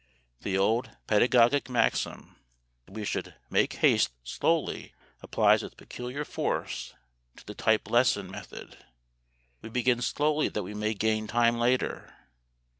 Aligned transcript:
The 0.41 0.57
old 0.57 0.97
pedagogic 1.05 1.69
maxim 1.69 2.35
that 2.87 2.93
we 2.93 3.05
should 3.05 3.35
make 3.51 3.73
haste 3.85 4.09
slowly 4.23 4.95
applies 5.21 5.61
with 5.61 5.77
peculiar 5.77 6.25
force 6.25 6.95
to 7.35 7.45
the 7.45 7.53
"type 7.53 7.87
lesson" 7.87 8.31
method. 8.31 8.79
We 9.61 9.69
begin 9.69 10.01
slowly 10.01 10.47
that 10.47 10.63
we 10.63 10.73
may 10.73 10.95
gain 10.95 11.27
time 11.27 11.59
later. 11.59 12.15